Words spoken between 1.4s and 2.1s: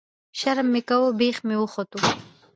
مې وختو.